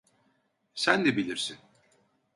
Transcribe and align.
Sen 0.75 1.05
de 1.05 1.17
bilirsin. 1.17 1.57